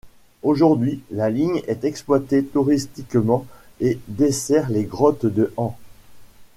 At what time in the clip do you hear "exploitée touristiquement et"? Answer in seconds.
1.83-3.99